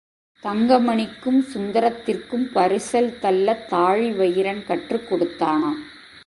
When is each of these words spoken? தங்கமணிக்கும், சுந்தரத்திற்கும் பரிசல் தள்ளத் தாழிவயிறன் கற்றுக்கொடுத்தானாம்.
தங்கமணிக்கும், 0.43 1.45
சுந்தரத்திற்கும் 1.53 2.45
பரிசல் 2.55 3.19
தள்ளத் 3.19 3.73
தாழிவயிறன் 3.73 4.63
கற்றுக்கொடுத்தானாம். 4.67 5.81